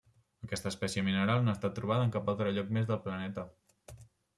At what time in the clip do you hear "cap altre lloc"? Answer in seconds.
2.19-2.77